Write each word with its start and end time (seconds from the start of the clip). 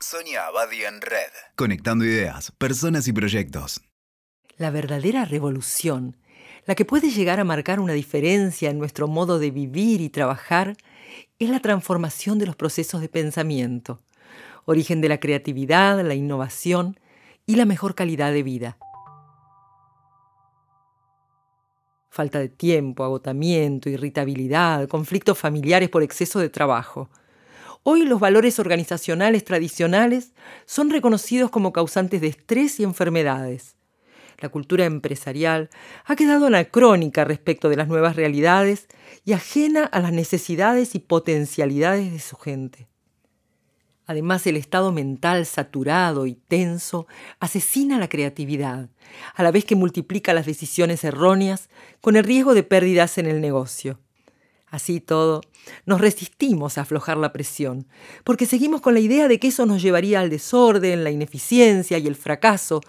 Sonia 0.00 0.46
Abadi 0.46 0.84
en 0.84 1.00
Red. 1.00 1.32
Conectando 1.56 2.04
ideas, 2.04 2.52
personas 2.52 3.08
y 3.08 3.12
proyectos. 3.12 3.80
La 4.56 4.70
verdadera 4.70 5.24
revolución, 5.24 6.16
la 6.66 6.76
que 6.76 6.84
puede 6.84 7.10
llegar 7.10 7.40
a 7.40 7.44
marcar 7.44 7.80
una 7.80 7.94
diferencia 7.94 8.70
en 8.70 8.78
nuestro 8.78 9.08
modo 9.08 9.40
de 9.40 9.50
vivir 9.50 10.00
y 10.00 10.08
trabajar, 10.08 10.76
es 11.40 11.50
la 11.50 11.58
transformación 11.58 12.38
de 12.38 12.46
los 12.46 12.54
procesos 12.54 13.00
de 13.00 13.08
pensamiento, 13.08 14.00
origen 14.66 15.00
de 15.00 15.08
la 15.08 15.18
creatividad, 15.18 16.00
la 16.04 16.14
innovación 16.14 17.00
y 17.44 17.56
la 17.56 17.64
mejor 17.64 17.96
calidad 17.96 18.32
de 18.32 18.44
vida. 18.44 18.78
Falta 22.08 22.38
de 22.38 22.48
tiempo, 22.48 23.02
agotamiento, 23.02 23.90
irritabilidad, 23.90 24.86
conflictos 24.86 25.36
familiares 25.36 25.88
por 25.88 26.04
exceso 26.04 26.38
de 26.38 26.50
trabajo. 26.50 27.10
Hoy 27.82 28.04
los 28.04 28.20
valores 28.20 28.58
organizacionales 28.58 29.44
tradicionales 29.44 30.32
son 30.66 30.90
reconocidos 30.90 31.50
como 31.50 31.72
causantes 31.72 32.20
de 32.20 32.28
estrés 32.28 32.80
y 32.80 32.84
enfermedades. 32.84 33.76
La 34.40 34.50
cultura 34.50 34.84
empresarial 34.84 35.68
ha 36.04 36.14
quedado 36.14 36.46
anacrónica 36.46 37.24
respecto 37.24 37.68
de 37.68 37.76
las 37.76 37.88
nuevas 37.88 38.14
realidades 38.14 38.86
y 39.24 39.32
ajena 39.32 39.84
a 39.84 40.00
las 40.00 40.12
necesidades 40.12 40.94
y 40.94 41.00
potencialidades 41.00 42.12
de 42.12 42.20
su 42.20 42.36
gente. 42.36 42.88
Además, 44.06 44.46
el 44.46 44.56
estado 44.56 44.90
mental 44.90 45.44
saturado 45.44 46.26
y 46.26 46.34
tenso 46.34 47.06
asesina 47.40 47.98
la 47.98 48.08
creatividad, 48.08 48.88
a 49.34 49.42
la 49.42 49.50
vez 49.50 49.66
que 49.66 49.76
multiplica 49.76 50.32
las 50.32 50.46
decisiones 50.46 51.04
erróneas 51.04 51.68
con 52.00 52.16
el 52.16 52.24
riesgo 52.24 52.54
de 52.54 52.62
pérdidas 52.62 53.18
en 53.18 53.26
el 53.26 53.42
negocio. 53.42 53.98
Así 54.70 55.00
todo, 55.00 55.40
nos 55.86 56.00
resistimos 56.00 56.76
a 56.76 56.82
aflojar 56.82 57.16
la 57.16 57.32
presión, 57.32 57.86
porque 58.24 58.46
seguimos 58.46 58.80
con 58.80 58.94
la 58.94 59.00
idea 59.00 59.28
de 59.28 59.38
que 59.38 59.48
eso 59.48 59.64
nos 59.64 59.80
llevaría 59.80 60.20
al 60.20 60.30
desorden, 60.30 61.04
la 61.04 61.10
ineficiencia 61.10 61.98
y 61.98 62.06
el 62.06 62.16
fracaso, 62.16 62.80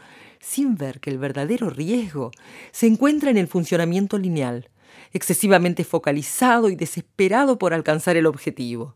sin 0.42 0.76
ver 0.76 1.00
que 1.00 1.10
el 1.10 1.18
verdadero 1.18 1.70
riesgo 1.70 2.32
se 2.72 2.88
encuentra 2.88 3.30
en 3.30 3.38
el 3.38 3.48
funcionamiento 3.48 4.18
lineal, 4.18 4.70
excesivamente 5.14 5.84
focalizado 5.84 6.70
y 6.70 6.76
desesperado 6.76 7.58
por 7.58 7.74
alcanzar 7.74 8.18
el 8.18 8.26
objetivo 8.26 8.96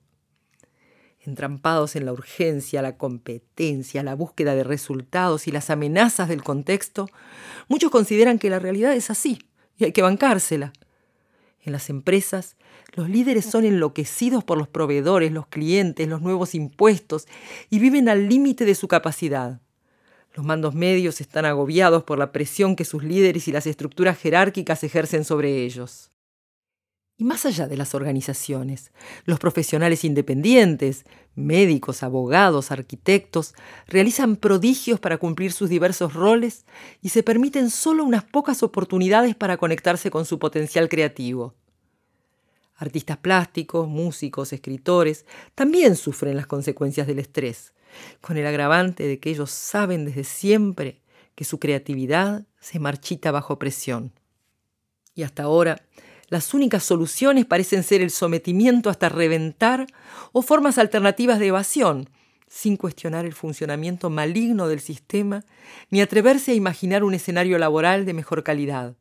entrampados 1.26 1.96
en 1.96 2.06
la 2.06 2.14
urgencia, 2.14 2.82
la 2.82 2.98
competencia, 2.98 4.04
la 4.04 4.16
búsqueda 4.16 4.56
de 4.56 4.64
resultados 4.64 5.48
y 5.48 5.52
las 5.52 5.70
amenazas 5.70 6.28
del 6.28 6.44
contexto, 6.44 7.10
muchos 7.68 7.92
consideran 7.92 8.40
que 8.40 8.50
la 8.50 8.60
realidad 8.60 8.94
es 8.94 9.10
así 9.10 9.40
y 9.78 9.86
hay 9.86 9.92
que 9.92 10.02
bancársela. 10.02 10.74
En 11.66 11.72
las 11.72 11.90
empresas, 11.90 12.58
los 12.94 13.10
líderes 13.10 13.46
son 13.46 13.64
enloquecidos 13.64 14.44
por 14.44 14.58
los 14.58 14.68
proveedores, 14.68 15.32
los 15.32 15.48
clientes, 15.48 16.08
los 16.08 16.22
nuevos 16.22 16.56
impuestos 16.56 17.28
y 17.70 17.80
viven 17.80 18.10
al 18.10 18.28
límite 18.28 18.66
de 18.66 18.76
su 18.76 18.88
capacidad. 18.90 19.62
Los 20.34 20.46
mandos 20.46 20.76
medios 20.76 21.22
están 21.22 21.46
agobiados 21.46 22.04
por 22.04 22.18
la 22.18 22.32
presión 22.32 22.76
que 22.76 22.86
sus 22.86 23.04
líderes 23.04 23.48
y 23.48 23.52
las 23.52 23.68
estructuras 23.68 24.18
jerárquicas 24.18 24.84
ejercen 24.84 25.24
sobre 25.24 25.64
ellos. 25.64 26.12
Y 27.16 27.26
más 27.26 27.46
allá 27.46 27.68
de 27.68 27.78
las 27.78 27.94
organizaciones, 27.94 28.92
los 29.26 29.38
profesionales 29.38 30.04
independientes, 30.04 31.06
médicos, 31.36 32.02
abogados, 32.02 32.72
arquitectos, 32.72 33.54
realizan 33.88 34.36
prodigios 34.36 35.00
para 35.00 35.18
cumplir 35.18 35.52
sus 35.52 35.70
diversos 35.70 36.14
roles 36.14 36.66
y 37.02 37.10
se 37.10 37.22
permiten 37.22 37.70
solo 37.70 38.04
unas 38.04 38.24
pocas 38.24 38.64
oportunidades 38.64 39.36
para 39.36 39.58
conectarse 39.58 40.10
con 40.10 40.26
su 40.26 40.40
potencial 40.40 40.90
creativo. 40.90 41.54
Artistas 42.76 43.18
plásticos, 43.18 43.88
músicos, 43.88 44.52
escritores 44.52 45.26
también 45.54 45.96
sufren 45.96 46.36
las 46.36 46.48
consecuencias 46.48 47.06
del 47.06 47.20
estrés, 47.20 47.74
con 48.22 48.38
el 48.38 48.48
agravante 48.48 49.08
de 49.08 49.20
que 49.20 49.30
ellos 49.30 49.52
saben 49.52 50.06
desde 50.06 50.24
siempre 50.24 51.02
que 51.36 51.46
su 51.46 51.60
creatividad 51.60 52.46
se 52.60 52.80
marchita 52.80 53.32
bajo 53.32 53.60
presión. 53.60 54.12
Y 55.16 55.22
hasta 55.22 55.44
ahora, 55.44 55.84
las 56.34 56.56
únicas 56.56 56.84
soluciones 56.84 57.46
parecen 57.46 57.84
ser 57.84 58.02
el 58.02 58.10
sometimiento 58.10 58.90
hasta 58.90 59.08
reventar 59.08 59.86
o 60.32 60.42
formas 60.42 60.80
alternativas 60.80 61.38
de 61.38 61.46
evasión, 61.46 62.10
sin 62.48 62.76
cuestionar 62.76 63.26
el 63.26 63.34
funcionamiento 63.34 64.10
maligno 64.10 64.68
del 64.68 64.80
sistema 64.80 65.46
ni 65.92 66.02
atreverse 66.02 66.52
a 66.52 66.56
imaginar 66.56 67.04
un 67.04 67.14
escenario 67.14 67.60
laboral 67.60 68.06
de 68.06 68.16
mejor 68.16 68.42
calidad. 68.42 68.96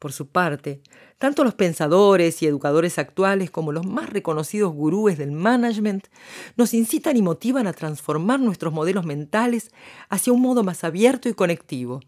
Por 0.00 0.12
su 0.12 0.26
parte, 0.26 0.82
tanto 1.18 1.44
los 1.44 1.54
pensadores 1.54 2.42
y 2.42 2.46
educadores 2.46 2.98
actuales 2.98 3.52
como 3.52 3.70
los 3.70 3.86
más 3.86 4.10
reconocidos 4.10 4.72
gurúes 4.72 5.16
del 5.16 5.30
management 5.30 6.08
nos 6.56 6.74
incitan 6.74 7.16
y 7.18 7.22
motivan 7.22 7.68
a 7.68 7.72
transformar 7.72 8.40
nuestros 8.40 8.72
modelos 8.72 9.06
mentales 9.06 9.70
hacia 10.08 10.32
un 10.32 10.40
modo 10.40 10.64
más 10.64 10.82
abierto 10.82 11.28
y 11.28 11.34
conectivo. 11.34 12.00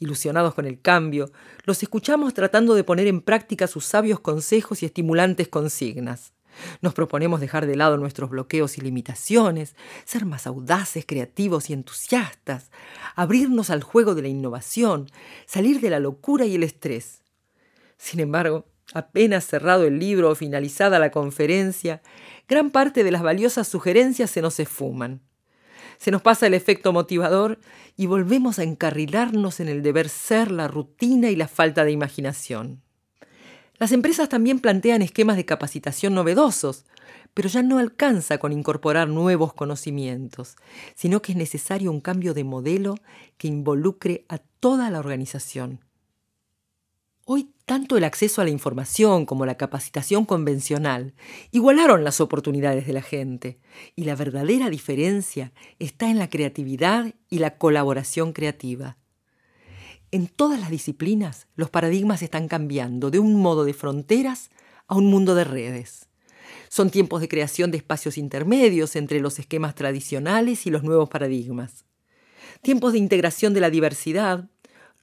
Ilusionados 0.00 0.54
con 0.54 0.66
el 0.66 0.80
cambio, 0.80 1.30
los 1.64 1.82
escuchamos 1.82 2.34
tratando 2.34 2.74
de 2.74 2.84
poner 2.84 3.06
en 3.06 3.20
práctica 3.20 3.66
sus 3.66 3.84
sabios 3.84 4.20
consejos 4.20 4.82
y 4.82 4.86
estimulantes 4.86 5.48
consignas. 5.48 6.32
Nos 6.80 6.94
proponemos 6.94 7.40
dejar 7.40 7.66
de 7.66 7.76
lado 7.76 7.96
nuestros 7.96 8.30
bloqueos 8.30 8.78
y 8.78 8.80
limitaciones, 8.80 9.74
ser 10.04 10.24
más 10.24 10.46
audaces, 10.46 11.04
creativos 11.06 11.70
y 11.70 11.72
entusiastas, 11.72 12.70
abrirnos 13.14 13.70
al 13.70 13.82
juego 13.82 14.14
de 14.14 14.22
la 14.22 14.28
innovación, 14.28 15.06
salir 15.46 15.80
de 15.80 15.90
la 15.90 16.00
locura 16.00 16.44
y 16.44 16.56
el 16.56 16.62
estrés. 16.62 17.22
Sin 17.96 18.20
embargo, 18.20 18.66
apenas 18.92 19.46
cerrado 19.46 19.84
el 19.84 19.98
libro 19.98 20.30
o 20.30 20.34
finalizada 20.34 20.98
la 20.98 21.10
conferencia, 21.10 22.02
gran 22.48 22.70
parte 22.70 23.04
de 23.04 23.10
las 23.10 23.22
valiosas 23.22 23.68
sugerencias 23.68 24.30
se 24.30 24.42
nos 24.42 24.60
esfuman 24.60 25.22
se 25.98 26.10
nos 26.10 26.22
pasa 26.22 26.46
el 26.46 26.54
efecto 26.54 26.92
motivador 26.92 27.58
y 27.96 28.06
volvemos 28.06 28.58
a 28.58 28.62
encarrilarnos 28.62 29.60
en 29.60 29.68
el 29.68 29.82
deber 29.82 30.08
ser, 30.08 30.50
la 30.50 30.68
rutina 30.68 31.30
y 31.30 31.36
la 31.36 31.48
falta 31.48 31.84
de 31.84 31.92
imaginación. 31.92 32.82
Las 33.78 33.92
empresas 33.92 34.28
también 34.28 34.60
plantean 34.60 35.02
esquemas 35.02 35.36
de 35.36 35.44
capacitación 35.44 36.14
novedosos, 36.14 36.84
pero 37.34 37.48
ya 37.48 37.62
no 37.62 37.78
alcanza 37.78 38.38
con 38.38 38.52
incorporar 38.52 39.08
nuevos 39.08 39.52
conocimientos, 39.52 40.56
sino 40.94 41.20
que 41.20 41.32
es 41.32 41.38
necesario 41.38 41.90
un 41.90 42.00
cambio 42.00 42.34
de 42.34 42.44
modelo 42.44 42.94
que 43.36 43.48
involucre 43.48 44.24
a 44.28 44.38
toda 44.38 44.90
la 44.90 45.00
organización. 45.00 45.80
Hoy 47.26 47.54
tanto 47.64 47.96
el 47.96 48.04
acceso 48.04 48.42
a 48.42 48.44
la 48.44 48.50
información 48.50 49.24
como 49.24 49.46
la 49.46 49.56
capacitación 49.56 50.26
convencional 50.26 51.14
igualaron 51.52 52.04
las 52.04 52.20
oportunidades 52.20 52.86
de 52.86 52.92
la 52.92 53.00
gente 53.00 53.58
y 53.96 54.04
la 54.04 54.14
verdadera 54.14 54.68
diferencia 54.68 55.54
está 55.78 56.10
en 56.10 56.18
la 56.18 56.28
creatividad 56.28 57.14
y 57.30 57.38
la 57.38 57.56
colaboración 57.56 58.34
creativa. 58.34 58.98
En 60.10 60.26
todas 60.26 60.60
las 60.60 60.68
disciplinas 60.68 61.46
los 61.56 61.70
paradigmas 61.70 62.20
están 62.20 62.46
cambiando 62.46 63.10
de 63.10 63.20
un 63.20 63.40
modo 63.40 63.64
de 63.64 63.72
fronteras 63.72 64.50
a 64.86 64.94
un 64.94 65.06
mundo 65.06 65.34
de 65.34 65.44
redes. 65.44 66.10
Son 66.68 66.90
tiempos 66.90 67.22
de 67.22 67.28
creación 67.28 67.70
de 67.70 67.78
espacios 67.78 68.18
intermedios 68.18 68.96
entre 68.96 69.20
los 69.20 69.38
esquemas 69.38 69.74
tradicionales 69.74 70.66
y 70.66 70.70
los 70.70 70.82
nuevos 70.82 71.08
paradigmas. 71.08 71.86
Tiempos 72.60 72.92
de 72.92 72.98
integración 72.98 73.54
de 73.54 73.60
la 73.60 73.70
diversidad, 73.70 74.50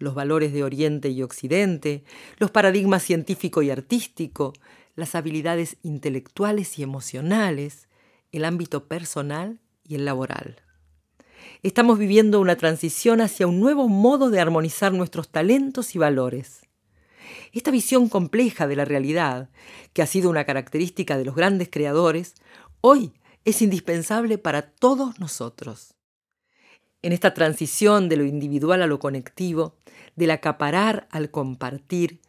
los 0.02 0.16
valores 0.16 0.54
de 0.54 0.64
Oriente 0.64 1.10
y 1.10 1.24
Occidente, 1.24 2.04
los 2.38 2.52
paradigmas 2.52 3.04
científico 3.04 3.62
y 3.62 3.70
artístico, 3.70 4.54
las 4.96 5.16
habilidades 5.16 5.78
intelectuales 5.84 6.78
y 6.80 6.84
emocionales, 6.84 7.88
el 8.32 8.46
ámbito 8.46 8.88
personal 8.88 9.60
y 9.88 9.96
el 9.96 10.06
laboral. 10.06 10.62
Estamos 11.64 12.00
viviendo 12.00 12.40
una 12.40 12.56
transición 12.56 13.22
hacia 13.22 13.48
un 13.48 13.60
nuevo 13.60 13.88
modo 13.88 14.30
de 14.30 14.40
armonizar 14.40 14.94
nuestros 14.94 15.30
talentos 15.30 15.96
y 15.96 16.00
valores. 16.00 16.62
Esta 17.52 17.72
visión 17.72 18.10
compleja 18.10 18.68
de 18.68 18.76
la 18.76 18.86
realidad, 18.86 19.50
que 19.94 20.02
ha 20.02 20.08
sido 20.08 20.30
una 20.30 20.46
característica 20.46 21.18
de 21.18 21.26
los 21.26 21.36
grandes 21.36 21.70
creadores, 21.72 22.36
hoy 22.82 23.14
es 23.46 23.62
indispensable 23.62 24.38
para 24.38 24.64
todos 24.64 25.20
nosotros. 25.20 25.96
En 27.04 27.14
esta 27.14 27.34
transición 27.34 28.10
de 28.10 28.18
lo 28.18 28.26
individual 28.26 28.82
a 28.82 28.88
lo 28.88 29.00
conectivo, 29.00 29.76
del 30.16 30.32
acaparar 30.32 31.08
al 31.10 31.32
compartir, 31.32 32.20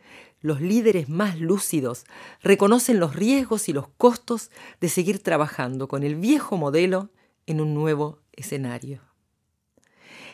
los 0.40 0.60
líderes 0.60 1.08
más 1.08 1.38
lúcidos 1.38 2.04
reconocen 2.42 2.98
los 2.98 3.14
riesgos 3.14 3.68
y 3.68 3.72
los 3.72 3.88
costos 3.88 4.50
de 4.80 4.88
seguir 4.88 5.22
trabajando 5.22 5.88
con 5.88 6.02
el 6.02 6.16
viejo 6.16 6.56
modelo 6.56 7.10
en 7.46 7.60
un 7.60 7.74
nuevo 7.74 8.20
escenario. 8.32 9.00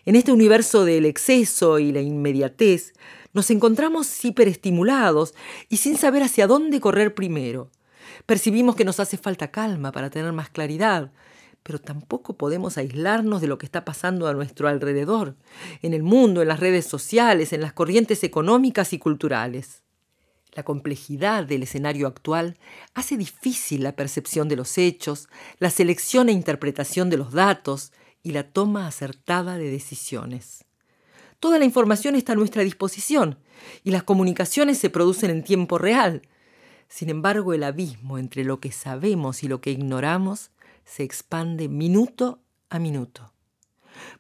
En 0.04 0.16
este 0.16 0.32
universo 0.32 0.84
del 0.84 1.04
exceso 1.04 1.78
y 1.78 1.92
la 1.92 2.00
inmediatez, 2.00 2.94
nos 3.34 3.50
encontramos 3.50 4.24
hiperestimulados 4.24 5.34
y 5.68 5.78
sin 5.78 5.98
saber 5.98 6.22
hacia 6.22 6.46
dónde 6.46 6.80
correr 6.80 7.14
primero. 7.14 7.70
Percibimos 8.24 8.76
que 8.76 8.84
nos 8.84 9.00
hace 9.00 9.18
falta 9.18 9.50
calma 9.50 9.92
para 9.92 10.08
tener 10.08 10.32
más 10.32 10.48
claridad, 10.48 11.12
pero 11.68 11.78
tampoco 11.78 12.38
podemos 12.38 12.78
aislarnos 12.78 13.42
de 13.42 13.46
lo 13.46 13.58
que 13.58 13.66
está 13.66 13.84
pasando 13.84 14.26
a 14.26 14.32
nuestro 14.32 14.68
alrededor, 14.68 15.36
en 15.82 15.92
el 15.92 16.02
mundo, 16.02 16.40
en 16.40 16.48
las 16.48 16.60
redes 16.60 16.86
sociales, 16.86 17.52
en 17.52 17.60
las 17.60 17.74
corrientes 17.74 18.24
económicas 18.24 18.94
y 18.94 18.98
culturales. 18.98 19.82
La 20.54 20.62
complejidad 20.62 21.44
del 21.44 21.64
escenario 21.64 22.06
actual 22.06 22.56
hace 22.94 23.18
difícil 23.18 23.82
la 23.82 23.92
percepción 23.92 24.48
de 24.48 24.56
los 24.56 24.78
hechos, 24.78 25.28
la 25.58 25.68
selección 25.68 26.30
e 26.30 26.32
interpretación 26.32 27.10
de 27.10 27.18
los 27.18 27.32
datos 27.32 27.92
y 28.22 28.30
la 28.30 28.44
toma 28.44 28.86
acertada 28.86 29.58
de 29.58 29.70
decisiones. 29.70 30.64
Toda 31.38 31.58
la 31.58 31.66
información 31.66 32.14
está 32.14 32.32
a 32.32 32.36
nuestra 32.36 32.62
disposición 32.62 33.36
y 33.84 33.90
las 33.90 34.04
comunicaciones 34.04 34.78
se 34.78 34.88
producen 34.88 35.28
en 35.28 35.44
tiempo 35.44 35.76
real. 35.76 36.22
Sin 36.88 37.10
embargo, 37.10 37.52
el 37.52 37.62
abismo 37.62 38.16
entre 38.16 38.42
lo 38.42 38.58
que 38.58 38.72
sabemos 38.72 39.42
y 39.42 39.48
lo 39.48 39.60
que 39.60 39.70
ignoramos 39.70 40.50
se 40.88 41.02
expande 41.02 41.68
minuto 41.68 42.40
a 42.70 42.78
minuto. 42.78 43.32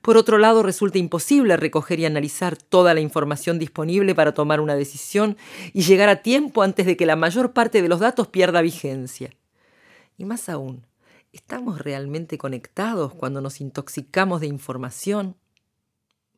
Por 0.02 0.16
otro 0.16 0.38
lado, 0.38 0.62
resulta 0.62 0.98
imposible 0.98 1.56
recoger 1.56 1.98
y 2.00 2.04
analizar 2.04 2.56
toda 2.56 2.94
la 2.94 3.00
información 3.00 3.58
disponible 3.58 4.14
para 4.14 4.34
tomar 4.34 4.60
una 4.60 4.74
decisión 4.76 5.36
y 5.72 5.82
llegar 5.82 6.08
a 6.08 6.22
tiempo 6.22 6.62
antes 6.62 6.84
de 6.84 6.96
que 6.96 7.06
la 7.06 7.16
mayor 7.16 7.52
parte 7.52 7.80
de 7.80 7.88
los 7.88 8.00
datos 8.00 8.28
pierda 8.28 8.60
vigencia. 8.60 9.30
Y 10.18 10.24
más 10.24 10.48
aún, 10.48 10.86
¿estamos 11.32 11.80
realmente 11.80 12.38
conectados 12.38 13.14
cuando 13.14 13.40
nos 13.40 13.60
intoxicamos 13.60 14.40
de 14.40 14.48
información? 14.48 15.36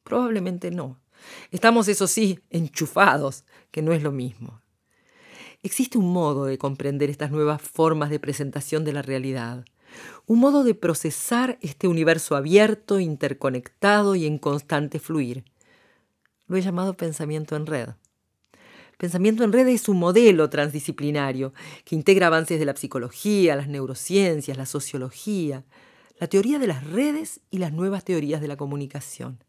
Probablemente 0.05 0.71
no. 0.71 1.01
Estamos, 1.51 1.89
eso 1.89 2.07
sí, 2.07 2.41
enchufados, 2.51 3.45
que 3.71 3.83
no 3.83 3.93
es 3.93 4.03
lo 4.03 4.13
mismo. 4.13 4.61
Existe 5.63 5.99
un 5.99 6.13
modo 6.13 6.45
de 6.45 6.57
comprender 6.57 7.11
estas 7.11 7.31
nuevas 7.31 7.61
formas 7.61 8.11
de 8.11 8.21
presentación 8.21 8.85
de 8.85 8.93
la 8.93 9.03
realidad 9.03 9.65
un 10.27 10.39
modo 10.39 10.65
de 10.65 10.75
procesar 10.75 11.59
este 11.61 11.89
universo 11.89 12.37
abierto, 12.37 13.01
interconectado 13.01 14.15
y 14.15 14.27
en 14.27 14.39
constante 14.39 14.99
fluir. 14.99 15.45
Lo 16.47 16.57
he 16.57 16.63
llamado 16.63 16.97
pensamiento 16.97 17.57
en 17.57 17.67
red. 17.67 17.91
Pensamiento 18.99 19.45
en 19.45 19.53
red 19.53 19.67
es 19.69 19.89
un 19.89 19.99
modelo 19.99 20.51
transdisciplinario 20.51 21.55
que 21.85 21.95
integra 21.95 22.27
avances 22.27 22.59
de 22.59 22.67
la 22.67 22.77
psicología, 22.77 23.57
las 23.57 23.69
neurociencias, 23.69 24.59
la 24.59 24.67
sociología, 24.67 25.65
la 26.19 26.27
teoría 26.27 26.59
de 26.59 26.67
las 26.67 26.85
redes 26.85 27.41
y 27.51 27.59
las 27.59 27.73
nuevas 27.73 28.05
teorías 28.05 28.43
de 28.43 28.49
la 28.49 28.59
comunicación. 28.59 29.43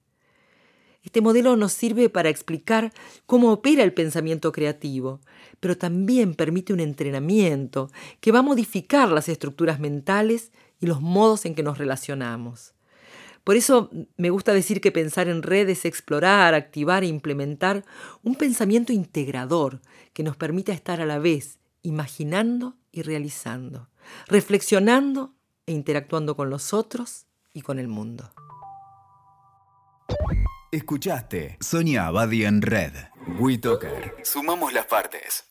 Este 1.04 1.22
modelo 1.22 1.56
nos 1.56 1.74
sirve 1.74 2.10
para 2.10 2.30
explicar 2.30 2.94
cómo 3.26 3.52
opera 3.52 3.84
el 3.84 3.94
pensamiento 3.94 4.52
creativo, 4.52 5.20
pero 5.60 5.78
también 5.78 6.36
permite 6.36 6.74
un 6.74 6.80
entrenamiento 6.80 7.90
que 8.20 8.32
va 8.32 8.40
a 8.40 8.44
modificar 8.44 9.10
las 9.10 9.28
estructuras 9.28 9.80
mentales 9.80 10.52
y 10.80 10.86
los 10.86 11.02
modos 11.02 11.46
en 11.46 11.56
que 11.56 11.64
nos 11.64 11.78
relacionamos. 11.78 12.74
Por 13.44 13.56
eso 13.56 13.90
me 14.18 14.30
gusta 14.30 14.54
decir 14.54 14.82
que 14.82 14.92
pensar 14.92 15.28
en 15.28 15.42
red 15.42 15.68
es 15.70 15.86
explorar, 15.86 16.54
activar 16.54 17.04
e 17.04 17.08
implementar 17.08 17.84
un 18.22 18.36
pensamiento 18.36 18.94
integrador 18.94 19.82
que 20.14 20.24
nos 20.24 20.38
permita 20.38 20.74
estar 20.74 21.02
a 21.02 21.08
la 21.08 21.18
vez 21.18 21.58
imaginando 21.82 22.76
y 22.92 23.02
realizando, 23.02 23.90
reflexionando 24.28 25.34
e 25.66 25.72
interactuando 25.72 26.36
con 26.36 26.52
los 26.52 26.74
otros 26.74 27.26
y 27.54 27.62
con 27.62 27.80
el 27.80 27.88
mundo. 27.88 28.32
Escuchaste 30.74 31.58
Sonia 31.60 32.08
Abadi 32.08 32.46
en 32.46 32.62
Red. 32.62 32.94
WeToker. 33.40 34.16
Sumamos 34.24 34.72
las 34.72 34.86
partes. 34.86 35.51